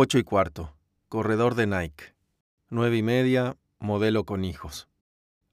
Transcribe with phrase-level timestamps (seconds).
[0.00, 0.72] 8 y cuarto.
[1.08, 2.14] Corredor de Nike.
[2.70, 3.56] 9 y media.
[3.80, 4.88] Modelo con hijos.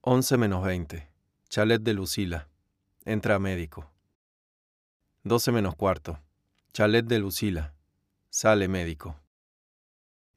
[0.01, 1.09] 11 menos 20.
[1.49, 2.47] Chalet de Lucila.
[3.05, 3.89] Entra médico.
[5.23, 6.19] 12 menos cuarto.
[6.73, 7.73] Chalet de Lucila.
[8.29, 9.19] Sale médico.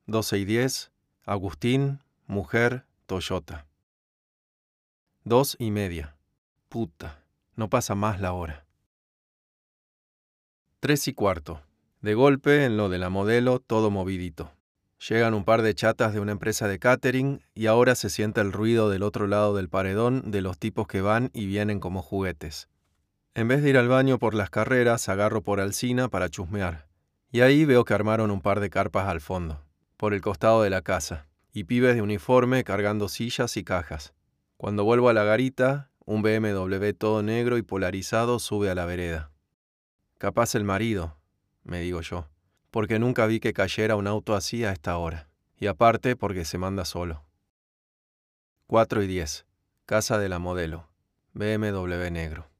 [0.07, 0.91] 12 y 10.
[1.27, 3.67] Agustín, mujer, Toyota.
[5.25, 6.17] 2 y media.
[6.71, 7.23] Puta,
[7.57, 8.65] no pasa más la hora.
[10.81, 11.68] 3 y cuarto.
[12.01, 14.53] De golpe, en lo de la modelo, todo movidito.
[15.09, 18.53] Llegan un par de chatas de una empresa de catering y ahora se siente el
[18.53, 22.69] ruido del otro lado del paredón de los tipos que van y vienen como juguetes.
[23.35, 26.87] En vez de ir al baño por las carreras, agarro por Alcina para chusmear.
[27.33, 29.65] Y ahí veo que armaron un par de carpas al fondo,
[29.97, 34.15] por el costado de la casa, y pibes de uniforme cargando sillas y cajas.
[34.57, 39.33] Cuando vuelvo a la garita, un BMW todo negro y polarizado sube a la vereda.
[40.17, 41.18] Capaz el marido,
[41.69, 42.29] me digo yo,
[42.71, 46.59] porque nunca vi que cayera un auto así a esta hora, y aparte porque se
[46.59, 47.25] manda solo.
[48.67, 49.47] 4 y 10.
[49.87, 50.89] Casa de la modelo.
[51.33, 52.51] BMW negro.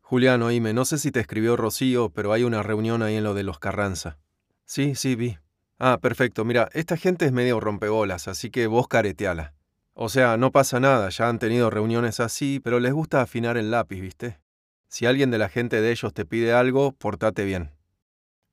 [0.00, 3.34] Julián, oíme, no sé si te escribió Rocío, pero hay una reunión ahí en lo
[3.34, 4.18] de los Carranza.
[4.64, 5.38] Sí, sí, vi.
[5.78, 6.44] Ah, perfecto.
[6.44, 9.54] Mira, esta gente es medio rompebolas, así que vos careteala.
[9.94, 13.70] O sea, no pasa nada, ya han tenido reuniones así, pero les gusta afinar el
[13.70, 14.40] lápiz, ¿viste?
[14.88, 17.70] Si alguien de la gente de ellos te pide algo, portate bien.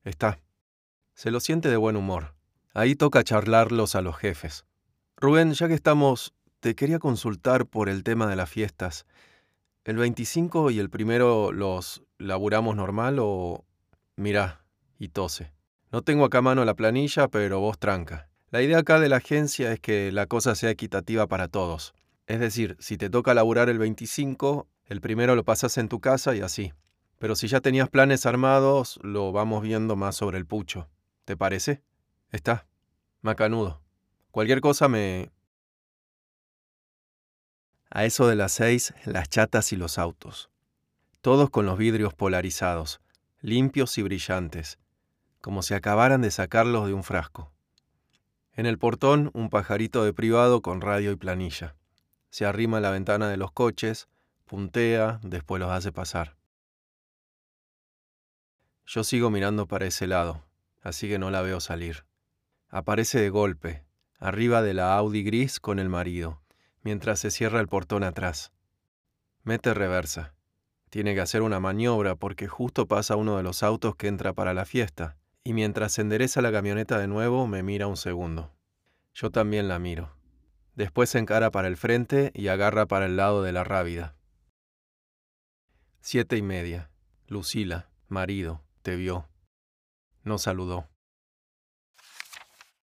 [0.04, 0.38] Está.
[1.14, 2.34] Se lo siente de buen humor.
[2.74, 4.66] Ahí toca charlarlos a los jefes.
[5.16, 9.06] Rubén, ya que estamos, te quería consultar por el tema de las fiestas.
[9.84, 13.64] ¿El 25 y el primero los laburamos normal o...?
[14.16, 14.64] Mirá,
[14.98, 15.52] y tose.
[15.90, 18.28] No tengo acá mano la planilla, pero vos tranca.
[18.50, 21.94] La idea acá de la agencia es que la cosa sea equitativa para todos.
[22.26, 26.34] Es decir, si te toca laburar el 25, el primero lo pasas en tu casa
[26.34, 26.72] y así.
[27.18, 30.88] Pero si ya tenías planes armados, lo vamos viendo más sobre el pucho.
[31.24, 31.82] ¿Te parece?
[32.30, 32.66] Está.
[33.22, 33.80] Macanudo.
[34.30, 35.30] Cualquier cosa me...
[37.90, 40.50] A eso de las seis, las chatas y los autos.
[41.20, 43.00] Todos con los vidrios polarizados,
[43.40, 44.78] limpios y brillantes,
[45.40, 47.52] como si acabaran de sacarlos de un frasco.
[48.52, 51.74] En el portón, un pajarito de privado con radio y planilla.
[52.30, 54.08] Se arrima a la ventana de los coches,
[54.46, 56.36] puntea, después los hace pasar.
[58.86, 60.44] Yo sigo mirando para ese lado,
[60.80, 62.06] así que no la veo salir.
[62.68, 63.84] Aparece de golpe,
[64.18, 66.40] arriba de la Audi gris con el marido,
[66.82, 68.52] mientras se cierra el portón atrás.
[69.42, 70.34] Mete reversa.
[70.90, 74.54] Tiene que hacer una maniobra porque justo pasa uno de los autos que entra para
[74.54, 78.54] la fiesta, y mientras endereza la camioneta de nuevo me mira un segundo.
[79.14, 80.16] Yo también la miro.
[80.74, 84.15] Después se encara para el frente y agarra para el lado de la rábida.
[86.08, 86.88] Siete y media.
[87.26, 89.28] Lucila, marido, te vio.
[90.22, 90.88] No saludó.